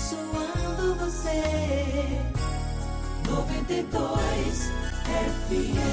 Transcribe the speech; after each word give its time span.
abençoando 0.00 0.94
você. 0.96 1.42
92 3.28 4.72
FM. 5.04 5.90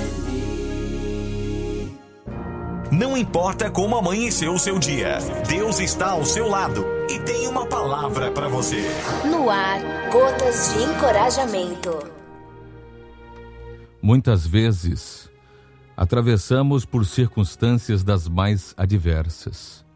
Não 2.91 3.17
importa 3.17 3.69
como 3.69 3.97
amanheceu 3.97 4.53
o 4.53 4.59
seu 4.59 4.79
dia, 4.79 5.17
Deus 5.47 5.79
está 5.79 6.11
ao 6.11 6.23
seu 6.23 6.47
lado 6.47 6.85
e 7.09 7.19
tem 7.19 7.47
uma 7.47 7.65
palavra 7.67 8.31
para 8.31 8.47
você. 8.47 8.81
No 9.25 9.49
ar, 9.49 9.81
gotas 10.09 10.73
de 10.73 10.83
encorajamento. 10.83 11.99
Muitas 14.01 14.47
vezes 14.47 15.29
atravessamos 15.97 16.85
por 16.85 17.05
circunstâncias 17.05 18.03
das 18.03 18.27
mais 18.27 18.73
adversas. 18.77 19.86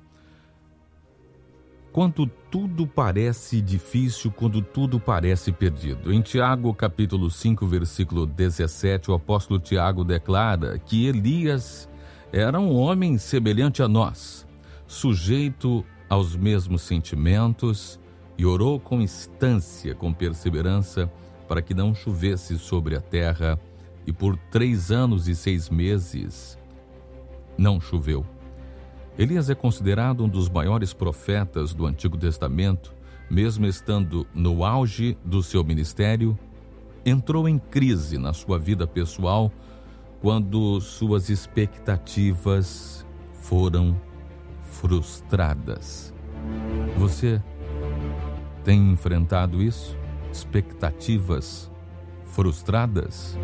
Quando 1.91 2.25
tudo 2.25 2.87
parece 2.87 3.61
difícil, 3.61 4.31
quando 4.31 4.61
tudo 4.61 4.97
parece 4.97 5.51
perdido. 5.51 6.13
Em 6.13 6.21
Tiago, 6.21 6.73
capítulo 6.73 7.29
5, 7.29 7.67
versículo 7.67 8.25
17, 8.25 9.11
o 9.11 9.13
apóstolo 9.13 9.59
Tiago 9.59 10.05
declara 10.05 10.79
que 10.79 11.05
Elias 11.05 11.89
era 12.31 12.57
um 12.57 12.73
homem 12.77 13.17
semelhante 13.17 13.83
a 13.83 13.89
nós, 13.89 14.47
sujeito 14.87 15.83
aos 16.07 16.33
mesmos 16.33 16.81
sentimentos, 16.81 17.99
e 18.37 18.45
orou 18.45 18.79
com 18.79 19.01
instância, 19.01 19.93
com 19.93 20.13
perseverança, 20.13 21.11
para 21.45 21.61
que 21.61 21.73
não 21.73 21.93
chovesse 21.93 22.57
sobre 22.57 22.95
a 22.95 23.01
terra, 23.01 23.59
e 24.07 24.13
por 24.13 24.37
três 24.49 24.91
anos 24.91 25.27
e 25.27 25.35
seis 25.35 25.69
meses 25.69 26.57
não 27.57 27.81
choveu. 27.81 28.25
Elias 29.17 29.49
é 29.49 29.55
considerado 29.55 30.23
um 30.23 30.29
dos 30.29 30.49
maiores 30.49 30.93
profetas 30.93 31.73
do 31.73 31.85
Antigo 31.85 32.17
Testamento, 32.17 32.93
mesmo 33.29 33.65
estando 33.65 34.25
no 34.33 34.63
auge 34.63 35.17
do 35.23 35.43
seu 35.43 35.63
ministério, 35.63 36.37
entrou 37.05 37.47
em 37.47 37.57
crise 37.59 38.17
na 38.17 38.33
sua 38.33 38.57
vida 38.57 38.87
pessoal 38.87 39.51
quando 40.21 40.79
suas 40.79 41.29
expectativas 41.29 43.05
foram 43.33 43.99
frustradas. 44.63 46.13
Você 46.97 47.41
tem 48.63 48.91
enfrentado 48.91 49.61
isso? 49.61 49.97
Expectativas 50.31 51.71
frustradas? 52.25 53.37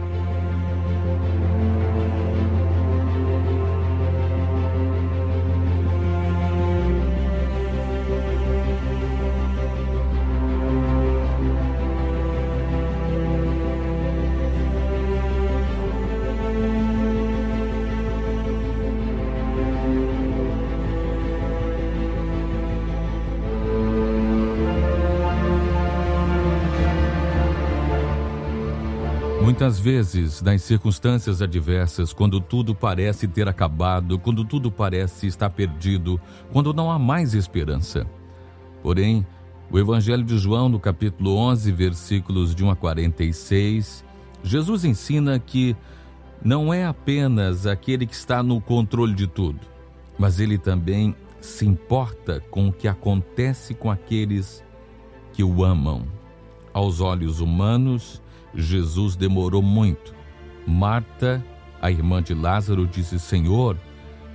Muitas 29.57 29.79
vezes, 29.79 30.39
nas 30.43 30.61
circunstâncias 30.61 31.41
adversas, 31.41 32.13
quando 32.13 32.39
tudo 32.39 32.75
parece 32.75 33.27
ter 33.27 33.47
acabado, 33.47 34.19
quando 34.19 34.45
tudo 34.45 34.71
parece 34.71 35.25
estar 35.25 35.49
perdido, 35.49 36.21
quando 36.53 36.71
não 36.75 36.91
há 36.91 36.99
mais 36.99 37.33
esperança. 37.33 38.05
Porém, 38.83 39.25
o 39.71 39.79
Evangelho 39.79 40.23
de 40.23 40.37
João, 40.37 40.69
no 40.69 40.79
capítulo 40.79 41.35
11, 41.35 41.71
versículos 41.71 42.53
de 42.53 42.63
1 42.63 42.69
a 42.69 42.75
46, 42.75 44.05
Jesus 44.43 44.85
ensina 44.85 45.39
que 45.39 45.75
não 46.39 46.71
é 46.71 46.85
apenas 46.85 47.65
aquele 47.65 48.05
que 48.05 48.13
está 48.13 48.43
no 48.43 48.61
controle 48.61 49.15
de 49.15 49.25
tudo, 49.25 49.61
mas 50.19 50.39
ele 50.39 50.59
também 50.59 51.15
se 51.41 51.65
importa 51.65 52.43
com 52.51 52.67
o 52.67 52.71
que 52.71 52.87
acontece 52.87 53.73
com 53.73 53.89
aqueles 53.89 54.63
que 55.33 55.43
o 55.43 55.63
amam. 55.63 56.03
Aos 56.71 57.01
olhos 57.01 57.39
humanos, 57.39 58.21
Jesus 58.57 59.15
demorou 59.15 59.61
muito. 59.61 60.13
Marta, 60.65 61.45
a 61.79 61.91
irmã 61.91 62.21
de 62.21 62.33
Lázaro, 62.33 62.87
disse: 62.87 63.19
Senhor, 63.19 63.77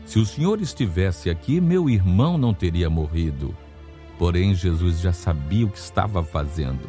se 0.07 0.19
o 0.19 0.25
Senhor 0.25 0.61
estivesse 0.61 1.29
aqui, 1.29 1.61
meu 1.61 1.91
irmão 1.91 2.39
não 2.39 2.55
teria 2.55 2.89
morrido. 2.89 3.55
Porém, 4.19 4.55
Jesus 4.55 5.01
já 5.01 5.13
sabia 5.13 5.67
o 5.67 5.71
que 5.71 5.79
estava 5.79 6.23
fazendo. 6.23 6.89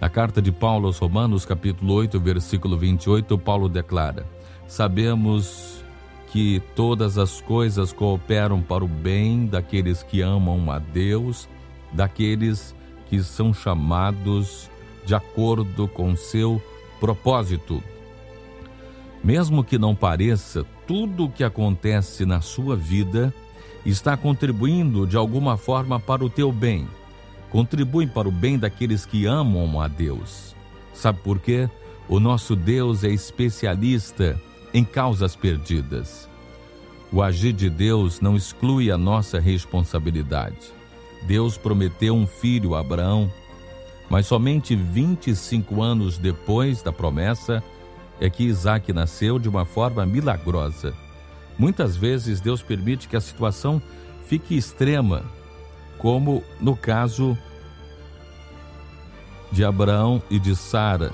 Na 0.00 0.08
carta 0.08 0.42
de 0.42 0.50
Paulo 0.50 0.88
aos 0.88 0.98
Romanos, 0.98 1.44
capítulo 1.44 1.94
8, 1.94 2.18
versículo 2.18 2.76
28, 2.76 3.38
Paulo 3.38 3.68
declara: 3.68 4.26
Sabemos 4.66 5.84
que 6.32 6.60
todas 6.74 7.18
as 7.18 7.40
coisas 7.40 7.92
cooperam 7.92 8.60
para 8.60 8.84
o 8.84 8.88
bem 8.88 9.46
daqueles 9.46 10.02
que 10.02 10.20
amam 10.20 10.70
a 10.72 10.78
Deus, 10.78 11.48
daqueles 11.92 12.74
que 13.06 13.22
são 13.22 13.52
chamados 13.52 14.70
de 15.04 15.14
acordo 15.14 15.88
com 15.88 16.16
seu 16.16 16.62
propósito. 17.00 17.82
Mesmo 19.22 19.62
que 19.62 19.78
não 19.78 19.94
pareça, 19.94 20.64
tudo 20.86 21.24
o 21.24 21.30
que 21.30 21.44
acontece 21.44 22.24
na 22.24 22.40
sua 22.40 22.76
vida 22.76 23.32
está 23.84 24.16
contribuindo 24.16 25.06
de 25.06 25.16
alguma 25.16 25.56
forma 25.56 25.98
para 25.98 26.24
o 26.24 26.30
teu 26.30 26.52
bem. 26.52 26.88
Contribui 27.50 28.06
para 28.06 28.28
o 28.28 28.32
bem 28.32 28.58
daqueles 28.58 29.04
que 29.04 29.26
amam 29.26 29.80
a 29.80 29.86
Deus. 29.86 30.56
Sabe 30.94 31.20
por 31.20 31.38
quê? 31.38 31.68
O 32.08 32.18
nosso 32.18 32.56
Deus 32.56 33.04
é 33.04 33.10
especialista 33.10 34.40
em 34.74 34.84
causas 34.84 35.36
perdidas. 35.36 36.28
O 37.12 37.22
agir 37.22 37.52
de 37.52 37.68
Deus 37.68 38.20
não 38.20 38.36
exclui 38.36 38.90
a 38.90 38.96
nossa 38.96 39.38
responsabilidade. 39.38 40.72
Deus 41.26 41.56
prometeu 41.56 42.14
um 42.14 42.26
filho 42.26 42.74
a 42.74 42.80
Abraão 42.80 43.30
mas 44.12 44.26
somente 44.26 44.76
25 44.76 45.80
anos 45.80 46.18
depois 46.18 46.82
da 46.82 46.92
promessa 46.92 47.64
é 48.20 48.28
que 48.28 48.44
Isaac 48.44 48.92
nasceu 48.92 49.38
de 49.38 49.48
uma 49.48 49.64
forma 49.64 50.04
milagrosa. 50.04 50.92
Muitas 51.58 51.96
vezes 51.96 52.38
Deus 52.38 52.60
permite 52.60 53.08
que 53.08 53.16
a 53.16 53.22
situação 53.22 53.80
fique 54.26 54.54
extrema, 54.54 55.22
como 55.96 56.44
no 56.60 56.76
caso 56.76 57.38
de 59.50 59.64
Abraão 59.64 60.22
e 60.28 60.38
de 60.38 60.54
Sara. 60.54 61.10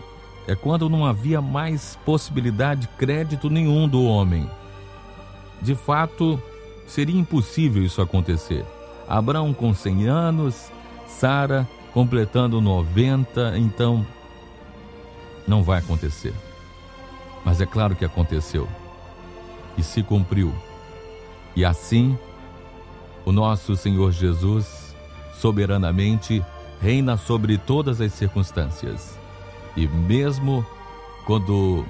É 0.49 0.57
quando 0.57 0.91
não 0.91 1.07
havia 1.07 1.41
mais 1.41 1.97
possibilidade 2.05 2.81
de 2.81 2.89
crédito 2.89 3.49
nenhum 3.49 3.89
do 3.89 4.03
homem. 4.03 4.51
De 5.63 5.77
fato, 5.77 6.43
seria 6.85 7.21
impossível 7.21 7.81
isso 7.81 8.03
acontecer. 8.03 8.67
Abraão 9.09 9.55
com 9.55 9.73
100 9.73 10.09
anos, 10.09 10.73
Sara 11.07 11.65
completando 11.93 12.61
90, 12.61 13.59
então 13.59 14.07
não 15.47 15.63
vai 15.63 15.79
acontecer. 15.79 16.35
Mas 17.45 17.61
é 17.61 17.67
claro 17.67 17.97
que 17.97 18.05
aconteceu 18.05 18.69
e 19.77 19.83
se 19.83 20.03
cumpriu. 20.03 20.53
E 21.57 21.65
assim, 21.65 22.19
o 23.25 23.33
nosso 23.33 23.75
Senhor 23.77 24.13
Jesus 24.13 24.95
soberanamente 25.35 26.45
reina 26.81 27.17
sobre 27.17 27.57
todas 27.59 28.01
as 28.01 28.13
circunstâncias. 28.13 29.19
E 29.77 29.87
mesmo 29.87 30.67
quando 31.27 31.85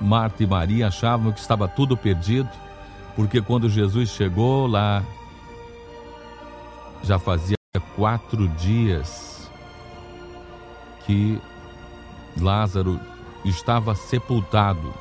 Marta 0.00 0.42
e 0.42 0.46
Maria 0.46 0.88
achavam 0.88 1.32
que 1.32 1.40
estava 1.40 1.68
tudo 1.68 1.96
perdido, 1.96 2.48
porque 3.14 3.40
quando 3.40 3.68
Jesus 3.68 4.10
chegou 4.10 4.66
lá, 4.66 5.02
já 7.02 7.18
fazia 7.18 7.59
quatro 8.00 8.48
dias 8.48 9.50
que 11.04 11.38
Lázaro 12.40 12.98
estava 13.44 13.94
sepultado. 13.94 14.94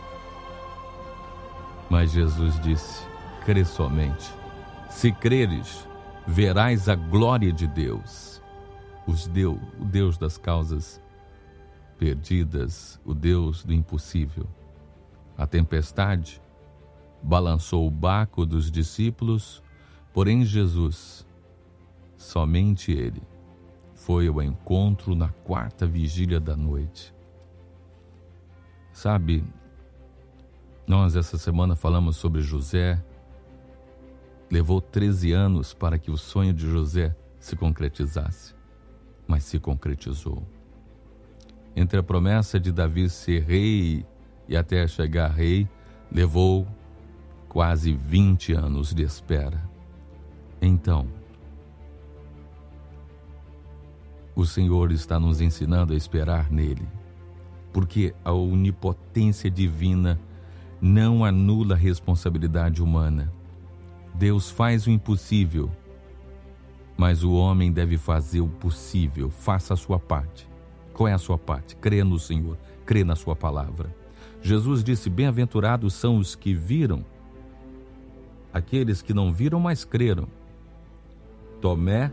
Mas 1.89 2.11
Jesus 2.11 2.59
disse: 2.59 3.05
crê 3.45 3.63
somente. 3.63 4.33
Se 4.89 5.13
creres, 5.13 5.87
verás 6.27 6.89
a 6.89 6.95
glória 6.95 7.53
de 7.53 7.67
Deus. 7.67 8.41
Os 9.07 9.27
Deus, 9.27 9.57
o 9.79 9.85
Deus 9.85 10.17
das 10.17 10.37
causas 10.37 11.01
perdidas, 11.97 12.99
o 13.05 13.13
Deus 13.13 13.63
do 13.63 13.73
impossível. 13.73 14.45
A 15.37 15.47
tempestade 15.47 16.41
balançou 17.23 17.87
o 17.87 17.91
baco 17.91 18.45
dos 18.45 18.69
discípulos, 18.69 19.63
porém 20.13 20.43
Jesus 20.43 21.25
Somente 22.19 22.91
ele 22.91 23.23
foi 23.95 24.27
ao 24.27 24.41
encontro 24.43 25.15
na 25.15 25.29
quarta 25.29 25.87
vigília 25.87 26.37
da 26.37 26.53
noite. 26.53 27.15
Sabe, 28.91 29.41
nós 30.85 31.15
essa 31.15 31.37
semana 31.37 31.77
falamos 31.77 32.17
sobre 32.17 32.41
José. 32.41 33.01
Levou 34.51 34.81
13 34.81 35.31
anos 35.31 35.73
para 35.73 35.97
que 35.97 36.11
o 36.11 36.17
sonho 36.17 36.53
de 36.53 36.69
José 36.69 37.15
se 37.39 37.55
concretizasse. 37.55 38.53
mas 39.25 39.43
se 39.43 39.59
concretizou. 39.59 40.43
Entre 41.75 41.99
a 41.99 42.03
promessa 42.03 42.59
de 42.59 42.71
Davi 42.71 43.07
ser 43.09 43.43
rei 43.43 44.03
e 44.47 44.57
até 44.57 44.85
chegar 44.87 45.29
rei, 45.29 45.69
levou 46.11 46.67
quase 47.47 47.93
20 47.93 48.53
anos 48.53 48.91
de 48.93 49.03
espera. 49.03 49.69
Então, 50.59 51.07
o 54.39 54.45
Senhor 54.45 54.91
está 54.91 55.19
nos 55.19 55.41
ensinando 55.41 55.93
a 55.93 55.95
esperar 55.97 56.49
nele, 56.49 56.87
porque 57.73 58.15
a 58.23 58.31
onipotência 58.31 59.51
divina 59.51 60.19
não 60.81 61.25
anula 61.25 61.75
a 61.75 61.77
responsabilidade 61.77 62.81
humana. 62.81 63.31
Deus 64.15 64.49
faz 64.49 64.87
o 64.87 64.91
impossível, 64.91 65.69
mas 66.97 67.23
o 67.23 67.33
homem 67.33 67.71
deve 67.71 67.97
fazer 67.97 68.39
o 68.39 68.47
possível. 68.47 69.29
Faça 69.29 69.73
a 69.73 69.77
sua 69.77 69.99
parte. 69.99 70.47
Qual 70.93 71.07
é 71.07 71.13
a 71.13 71.17
sua 71.17 71.37
parte? 71.37 71.75
Crê 71.75 72.03
no 72.03 72.17
Senhor, 72.17 72.57
crê 72.85 73.03
na 73.03 73.15
sua 73.15 73.35
palavra. 73.35 73.93
Jesus 74.41 74.83
disse: 74.83 75.09
Bem-aventurados 75.09 75.93
são 75.93 76.17
os 76.17 76.33
que 76.33 76.53
viram, 76.53 77.05
aqueles 78.53 79.01
que 79.01 79.13
não 79.13 79.33
viram, 79.33 79.59
mas 79.59 79.83
creram. 79.83 80.27
Tomé, 81.61 82.11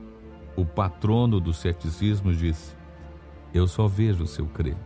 o 0.56 0.64
patrono 0.64 1.38
do 1.38 1.52
ceticismo, 1.52 2.32
disse: 2.32 2.74
Eu 3.52 3.68
só 3.68 3.86
vejo 3.86 4.26
se 4.26 4.40
eu 4.40 4.46
crer. 4.46 4.76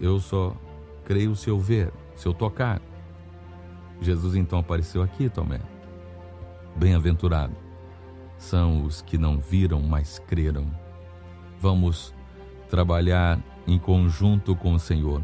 Eu 0.00 0.18
só 0.18 0.56
creio 1.04 1.36
se 1.36 1.48
eu 1.48 1.58
ver, 1.58 1.92
se 2.16 2.26
eu 2.26 2.34
tocar. 2.34 2.82
Jesus 4.00 4.34
então 4.34 4.58
apareceu 4.58 5.02
aqui, 5.02 5.28
Tomé. 5.28 5.60
Bem-aventurado 6.76 7.54
são 8.36 8.84
os 8.84 9.00
que 9.00 9.16
não 9.16 9.38
viram, 9.38 9.80
mas 9.80 10.18
creram. 10.18 10.66
Vamos 11.58 12.14
trabalhar 12.68 13.38
em 13.66 13.78
conjunto 13.78 14.54
com 14.54 14.74
o 14.74 14.78
Senhor. 14.78 15.22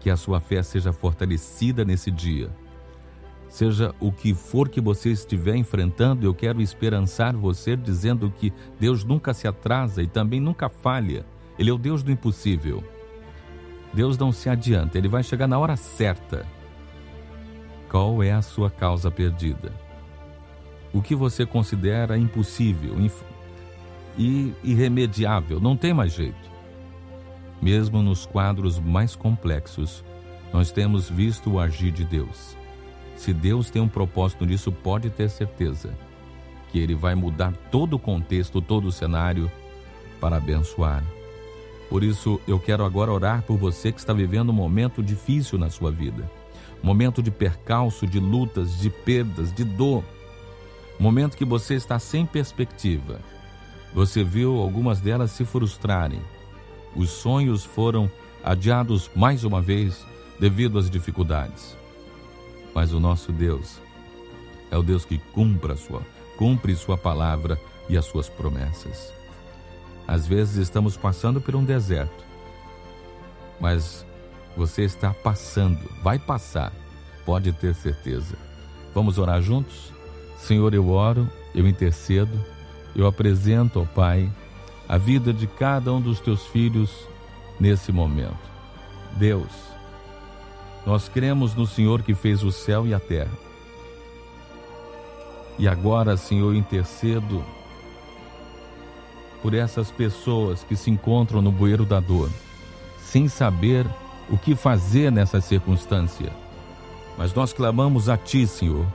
Que 0.00 0.10
a 0.10 0.16
sua 0.16 0.40
fé 0.40 0.62
seja 0.62 0.92
fortalecida 0.92 1.84
nesse 1.84 2.10
dia. 2.10 2.50
Seja 3.50 3.92
o 3.98 4.12
que 4.12 4.32
for 4.32 4.68
que 4.68 4.80
você 4.80 5.10
estiver 5.10 5.56
enfrentando, 5.56 6.24
eu 6.24 6.32
quero 6.32 6.62
esperançar 6.62 7.36
você 7.36 7.76
dizendo 7.76 8.30
que 8.30 8.52
Deus 8.78 9.02
nunca 9.02 9.34
se 9.34 9.48
atrasa 9.48 10.00
e 10.00 10.06
também 10.06 10.40
nunca 10.40 10.68
falha. 10.68 11.26
Ele 11.58 11.68
é 11.68 11.72
o 11.72 11.78
Deus 11.78 12.04
do 12.04 12.12
impossível. 12.12 12.82
Deus 13.92 14.16
não 14.16 14.30
se 14.30 14.48
adianta, 14.48 14.96
ele 14.96 15.08
vai 15.08 15.24
chegar 15.24 15.48
na 15.48 15.58
hora 15.58 15.76
certa. 15.76 16.46
Qual 17.90 18.22
é 18.22 18.30
a 18.30 18.40
sua 18.40 18.70
causa 18.70 19.10
perdida? 19.10 19.72
O 20.92 21.02
que 21.02 21.16
você 21.16 21.44
considera 21.44 22.16
impossível 22.16 22.94
e 24.16 24.54
irremediável, 24.62 25.58
não 25.58 25.76
tem 25.76 25.92
mais 25.92 26.12
jeito. 26.12 26.50
Mesmo 27.60 28.00
nos 28.00 28.24
quadros 28.26 28.78
mais 28.78 29.16
complexos, 29.16 30.04
nós 30.52 30.70
temos 30.70 31.10
visto 31.10 31.50
o 31.50 31.58
agir 31.58 31.90
de 31.90 32.04
Deus. 32.04 32.59
Se 33.20 33.34
Deus 33.34 33.68
tem 33.68 33.82
um 33.82 33.88
propósito 33.88 34.46
nisso, 34.46 34.72
pode 34.72 35.10
ter 35.10 35.28
certeza 35.28 35.94
que 36.72 36.78
Ele 36.78 36.94
vai 36.94 37.14
mudar 37.14 37.52
todo 37.70 37.96
o 37.96 37.98
contexto, 37.98 38.62
todo 38.62 38.86
o 38.88 38.92
cenário 38.92 39.50
para 40.18 40.36
abençoar. 40.36 41.04
Por 41.90 42.02
isso, 42.02 42.40
eu 42.48 42.58
quero 42.58 42.82
agora 42.82 43.12
orar 43.12 43.42
por 43.42 43.58
você 43.58 43.92
que 43.92 43.98
está 43.98 44.14
vivendo 44.14 44.48
um 44.48 44.54
momento 44.54 45.02
difícil 45.02 45.58
na 45.58 45.68
sua 45.68 45.90
vida 45.90 46.30
momento 46.82 47.22
de 47.22 47.30
percalço, 47.30 48.06
de 48.06 48.18
lutas, 48.18 48.78
de 48.78 48.88
perdas, 48.88 49.52
de 49.52 49.64
dor. 49.64 50.02
Momento 50.98 51.36
que 51.36 51.44
você 51.44 51.74
está 51.74 51.98
sem 51.98 52.24
perspectiva. 52.24 53.20
Você 53.92 54.24
viu 54.24 54.56
algumas 54.56 54.98
delas 54.98 55.30
se 55.32 55.44
frustrarem. 55.44 56.22
Os 56.96 57.10
sonhos 57.10 57.64
foram 57.66 58.10
adiados 58.42 59.10
mais 59.14 59.44
uma 59.44 59.60
vez 59.60 60.06
devido 60.38 60.78
às 60.78 60.88
dificuldades. 60.88 61.79
Mas 62.80 62.94
o 62.94 62.98
nosso 62.98 63.30
Deus 63.30 63.78
é 64.70 64.78
o 64.78 64.82
Deus 64.82 65.04
que 65.04 65.18
cumpre 65.18 65.76
sua, 65.76 66.00
cumpre 66.38 66.74
sua 66.74 66.96
palavra 66.96 67.60
e 67.90 67.98
as 67.98 68.06
suas 68.06 68.26
promessas. 68.26 69.12
Às 70.08 70.26
vezes 70.26 70.56
estamos 70.56 70.96
passando 70.96 71.42
por 71.42 71.54
um 71.54 71.62
deserto, 71.62 72.24
mas 73.60 74.06
você 74.56 74.82
está 74.82 75.12
passando, 75.12 75.78
vai 76.02 76.18
passar, 76.18 76.72
pode 77.26 77.52
ter 77.52 77.74
certeza. 77.74 78.38
Vamos 78.94 79.18
orar 79.18 79.42
juntos? 79.42 79.92
Senhor, 80.38 80.72
eu 80.72 80.88
oro, 80.88 81.28
eu 81.54 81.68
intercedo, 81.68 82.42
eu 82.96 83.06
apresento 83.06 83.78
ao 83.78 83.84
Pai 83.84 84.32
a 84.88 84.96
vida 84.96 85.34
de 85.34 85.46
cada 85.46 85.92
um 85.92 86.00
dos 86.00 86.18
teus 86.18 86.46
filhos 86.46 86.90
nesse 87.60 87.92
momento. 87.92 88.50
Deus, 89.18 89.69
nós 90.86 91.08
cremos 91.08 91.54
no 91.54 91.66
Senhor 91.66 92.02
que 92.02 92.14
fez 92.14 92.42
o 92.42 92.50
céu 92.50 92.86
e 92.86 92.94
a 92.94 93.00
terra. 93.00 93.30
E 95.58 95.68
agora, 95.68 96.16
Senhor, 96.16 96.54
intercedo 96.54 97.44
por 99.42 99.54
essas 99.54 99.90
pessoas 99.90 100.64
que 100.64 100.76
se 100.76 100.90
encontram 100.90 101.42
no 101.42 101.52
bueiro 101.52 101.84
da 101.84 102.00
dor, 102.00 102.30
sem 103.02 103.28
saber 103.28 103.86
o 104.30 104.38
que 104.38 104.54
fazer 104.54 105.10
nessa 105.10 105.40
circunstância. 105.40 106.32
Mas 107.18 107.34
nós 107.34 107.52
clamamos 107.52 108.08
a 108.08 108.16
Ti, 108.16 108.46
Senhor, 108.46 108.86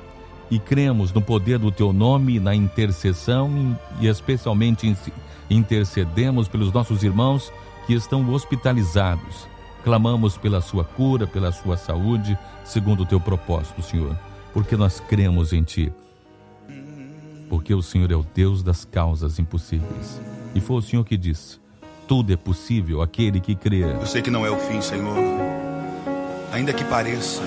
e 0.49 0.57
cremos 0.57 1.11
no 1.11 1.21
poder 1.21 1.59
do 1.59 1.71
Teu 1.71 1.91
nome, 1.91 2.39
na 2.39 2.55
intercessão 2.55 3.77
e 3.99 4.07
especialmente 4.07 4.95
intercedemos 5.49 6.47
pelos 6.47 6.71
nossos 6.71 7.03
irmãos 7.03 7.51
que 7.85 7.93
estão 7.93 8.27
hospitalizados. 8.31 9.54
Clamamos 9.85 10.35
pela 10.35 10.61
Sua 10.61 10.83
cura, 10.83 11.27
pela 11.27 11.51
Sua 11.51 11.77
saúde, 11.77 12.35
segundo 12.63 13.03
o 13.03 13.05
Teu 13.05 13.19
propósito, 13.19 13.83
Senhor, 13.83 14.17
porque 14.51 14.75
nós 14.75 14.99
cremos 14.99 15.53
em 15.53 15.61
Ti. 15.61 15.93
Porque 17.47 17.71
o 17.71 17.83
Senhor 17.83 18.11
é 18.11 18.15
o 18.15 18.25
Deus 18.33 18.63
das 18.63 18.83
causas 18.83 19.37
impossíveis. 19.37 20.19
E 20.55 20.59
foi 20.59 20.77
o 20.77 20.81
Senhor 20.81 21.05
que 21.05 21.15
disse: 21.15 21.59
tudo 22.07 22.33
é 22.33 22.35
possível 22.35 23.03
aquele 23.03 23.39
que 23.39 23.53
crê. 23.53 23.83
Eu 23.83 24.07
sei 24.07 24.23
que 24.23 24.31
não 24.31 24.43
é 24.43 24.49
o 24.49 24.57
fim, 24.57 24.81
Senhor. 24.81 25.15
Ainda 26.51 26.73
que 26.73 26.83
pareça. 26.85 27.43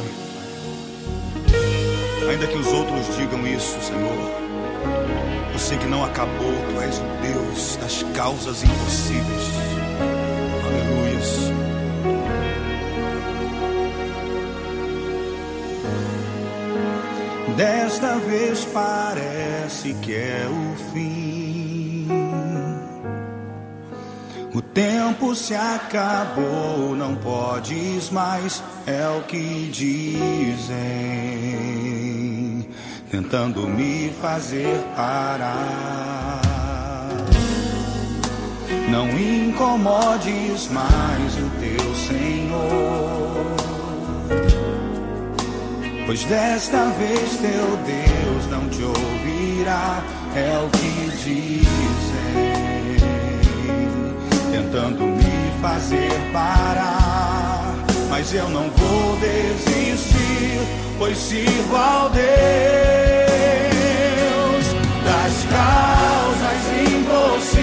Ainda 2.31 2.47
que 2.47 2.57
os 2.57 2.69
outros 2.69 3.17
digam 3.17 3.45
isso, 3.49 3.81
Senhor. 3.81 4.13
Eu 5.53 5.59
sei 5.59 5.77
que 5.77 5.87
não 5.87 6.05
acabou. 6.05 6.55
Tu 6.73 6.81
és 6.83 6.99
o 6.99 7.03
Deus 7.21 7.77
das 7.81 8.05
causas 8.15 8.63
impossíveis. 8.63 9.51
Aleluias. 10.65 11.78
Desta 17.59 18.15
vez 18.21 18.65
parece 18.67 19.93
que 19.95 20.15
é 20.15 20.47
o 20.49 20.77
fim. 20.93 22.07
O 24.55 24.63
tempo 24.63 25.35
se 25.35 25.57
acabou, 25.57 26.95
não 26.95 27.17
podes 27.17 28.11
mais, 28.11 28.63
é 28.87 29.09
o 29.09 29.23
que 29.25 29.69
dizem, 29.73 30.79
tentando 33.11 33.67
me 33.67 34.11
fazer 34.23 34.79
parar. 34.95 36.41
Não 38.89 39.09
incomodes 39.19 40.69
mais 40.69 41.35
pois 46.09 46.25
desta 46.25 46.87
vez 46.99 47.37
teu 47.37 47.77
Deus 47.85 48.47
não 48.51 48.67
te 48.71 48.83
ouvirá, 48.83 50.03
é 50.35 50.59
o 50.59 50.71
que 50.71 51.11
dizem 51.23 51.69
tentando 54.51 55.05
me 55.05 55.53
fazer 55.61 56.11
parar. 56.33 57.75
Mas 58.09 58.33
eu 58.33 58.49
não 58.49 58.71
vou 58.71 59.17
desistir, 59.19 60.61
pois 60.99 61.19
sirvo 61.19 61.77
ao 61.77 62.09
Deus 62.09 62.25
das 65.05 65.45
causas 65.45 66.63
impossíveis, 66.91 67.58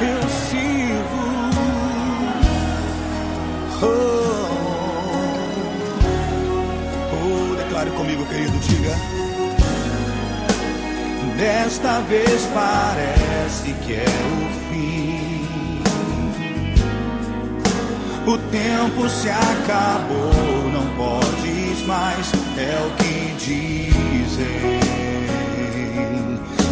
Eu 0.00 0.28
sirvo. 0.28 1.22
Oh, 3.82 3.86
oh! 7.14 7.56
Declaro 7.56 7.90
comigo, 7.92 8.26
querido, 8.26 8.58
diga. 8.58 8.94
Desta 11.38 12.00
vez 12.00 12.46
parece 12.52 13.72
que 13.84 13.94
é 13.94 14.04
o 14.04 14.50
fim. 14.68 15.82
O 18.26 18.38
tempo 18.50 19.08
se 19.08 19.30
acabou, 19.30 20.70
não 20.70 20.86
podes 20.96 21.86
mais, 21.86 22.30
é 22.58 22.86
o 22.86 22.90
que 22.96 23.34
diz 23.44 24.11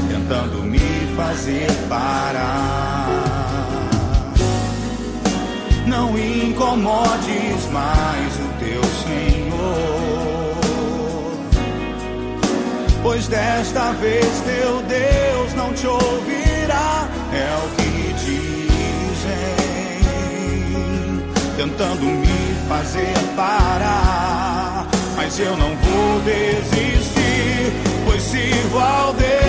tentando 0.09 0.63
me 0.63 0.79
fazer 1.17 1.67
parar. 1.89 3.09
Não 5.87 6.17
incomodes 6.19 7.67
mais 7.73 8.35
o 8.37 8.49
teu 8.61 8.83
Senhor, 9.03 10.55
pois 13.03 13.27
desta 13.27 13.93
vez 13.93 14.25
teu 14.41 14.83
Deus 14.83 15.55
não 15.55 15.73
te 15.75 15.87
ouvirá, 15.87 17.09
é 17.33 17.57
o 17.65 17.69
que 17.77 18.15
dizem, 18.25 19.57
tentando 21.57 22.05
me 22.05 22.55
fazer 22.69 23.19
parar. 23.37 24.87
Mas 25.17 25.39
eu 25.39 25.57
não 25.57 25.77
vou 25.77 26.21
desistir, 26.21 27.20
sirvo 28.21 28.79
ao 28.79 29.15
Deus. 29.15 29.40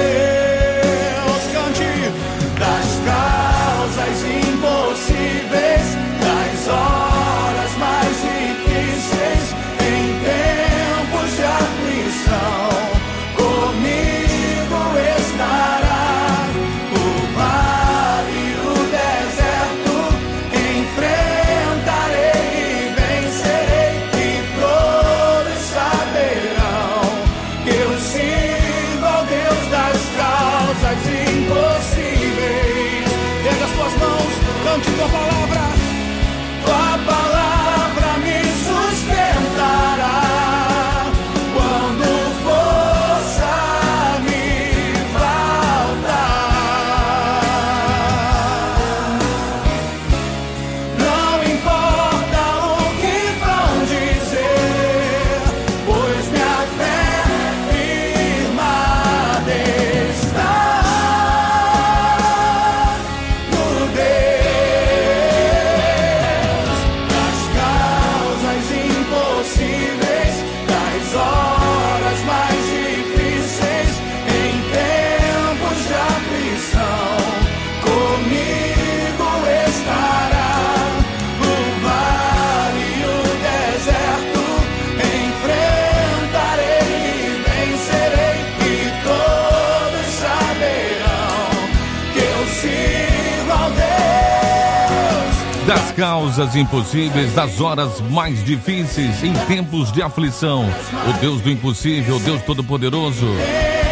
Das 95.71 95.89
causas 95.93 96.53
impossíveis, 96.53 97.33
das 97.33 97.61
horas 97.61 98.01
mais 98.01 98.43
difíceis, 98.43 99.23
em 99.23 99.31
tempos 99.45 99.89
de 99.89 100.01
aflição. 100.01 100.65
O 101.09 101.13
Deus 101.21 101.39
do 101.39 101.49
impossível, 101.49 102.17
o 102.17 102.19
Deus 102.19 102.41
Todo-Poderoso, 102.41 103.25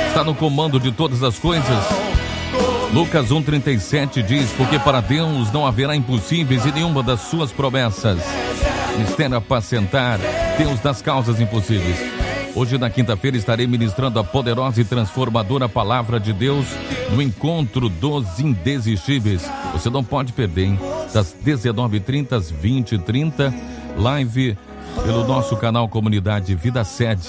está 0.09 0.21
no 0.21 0.35
comando 0.35 0.77
de 0.77 0.91
todas 0.91 1.23
as 1.23 1.39
coisas. 1.39 1.85
Lucas 2.93 3.29
1,37 3.29 4.21
diz: 4.21 4.51
Porque 4.57 4.77
para 4.77 4.99
Deus 4.99 5.53
não 5.53 5.65
haverá 5.65 5.95
impossíveis 5.95 6.65
em 6.65 6.73
nenhuma 6.73 7.01
das 7.01 7.21
suas 7.21 7.53
promessas. 7.53 8.19
Mistério 8.97 9.37
apacentar, 9.37 10.19
Deus 10.57 10.81
das 10.81 11.01
causas 11.01 11.39
impossíveis. 11.39 11.97
Hoje, 12.55 12.77
na 12.77 12.89
quinta-feira, 12.89 13.37
estarei 13.37 13.65
ministrando 13.65 14.19
a 14.19 14.23
poderosa 14.23 14.81
e 14.81 14.83
transformadora 14.83 15.69
palavra 15.69 16.19
de 16.19 16.33
Deus 16.33 16.65
no 17.09 17.21
encontro 17.21 17.87
dos 17.87 18.37
indesistíveis. 18.37 19.49
Você 19.71 19.89
não 19.89 20.03
pode 20.03 20.33
perder, 20.33 20.65
hein? 20.65 20.79
Das 21.13 21.35
19h30 21.45 22.33
às 22.33 22.51
20h30, 22.51 23.53
live 23.97 24.57
pelo 25.03 25.25
nosso 25.25 25.57
canal 25.57 25.87
Comunidade 25.89 26.53
Vida 26.55 26.83
Sede. 26.83 27.27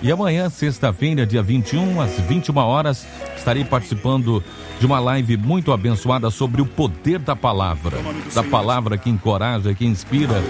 E 0.00 0.12
amanhã, 0.12 0.48
sexta-feira, 0.48 1.26
dia 1.26 1.42
21, 1.42 2.00
às 2.00 2.12
21 2.20 2.56
horas, 2.58 3.04
estarei 3.36 3.64
participando 3.64 4.42
de 4.78 4.86
uma 4.86 5.00
live 5.00 5.36
muito 5.36 5.72
abençoada 5.72 6.30
sobre 6.30 6.62
o 6.62 6.66
poder 6.66 7.18
da 7.18 7.34
palavra. 7.34 7.98
Da 8.32 8.44
palavra 8.44 8.96
que 8.96 9.10
encoraja, 9.10 9.74
que 9.74 9.84
inspira. 9.84 10.40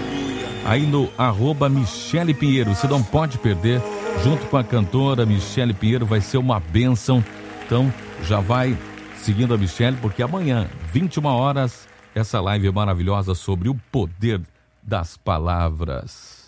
Aí 0.65 0.85
no 0.85 1.09
arroba 1.17 1.67
Michele 1.67 2.33
Pinheiro, 2.33 2.75
você 2.75 2.87
não 2.87 3.01
pode 3.01 3.39
perder. 3.39 3.81
Junto 4.23 4.45
com 4.45 4.57
a 4.57 4.63
cantora 4.63 5.25
Michele 5.25 5.73
Pinheiro, 5.73 6.05
vai 6.05 6.21
ser 6.21 6.37
uma 6.37 6.59
bênção. 6.59 7.23
Então, 7.65 7.91
já 8.23 8.39
vai 8.39 8.77
seguindo 9.17 9.53
a 9.53 9.57
Michele, 9.57 9.97
porque 9.99 10.21
amanhã, 10.21 10.67
21 10.93 11.25
horas, 11.25 11.87
essa 12.15 12.39
live 12.41 12.71
maravilhosa 12.71 13.35
sobre 13.35 13.69
o 13.69 13.75
poder 13.91 14.41
das 14.81 15.17
palavras. 15.17 16.38